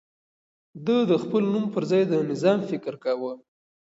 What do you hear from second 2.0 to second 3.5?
د نظام فکر کاوه.